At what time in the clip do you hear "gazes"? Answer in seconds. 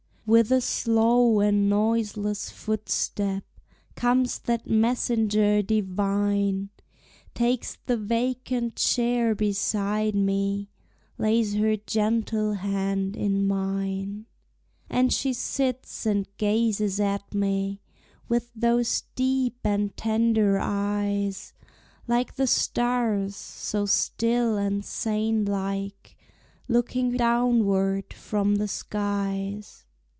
16.37-17.01